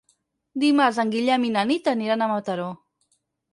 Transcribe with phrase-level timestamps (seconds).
[0.63, 2.69] Dimarts en Guillem i na Nit aniran a Mataró.